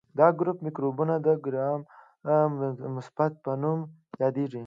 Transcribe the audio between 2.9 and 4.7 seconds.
مثبت په نوم یادیږي.